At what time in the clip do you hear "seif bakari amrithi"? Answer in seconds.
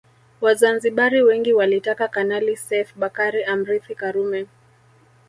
2.57-3.95